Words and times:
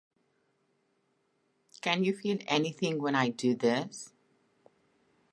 "Can 1.81 2.03
You 2.03 2.15
Feel 2.17 2.39
Anything 2.47 2.99
When 3.03 3.13
I 3.13 3.29
Do 3.29 3.53
This?" 3.53 4.11